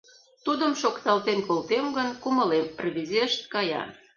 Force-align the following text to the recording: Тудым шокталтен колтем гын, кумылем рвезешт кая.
Тудым 0.45 0.71
шокталтен 0.81 1.39
колтем 1.47 1.85
гын, 1.97 2.09
кумылем 2.21 2.65
рвезешт 2.83 3.41
кая. 3.53 3.83